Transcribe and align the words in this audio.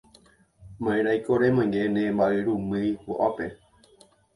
Ma'erãiko 0.87 1.31
remoinge 1.43 1.81
ne 1.93 2.03
mba'yrumýi 2.15 2.91
ko'ápe 3.05 3.45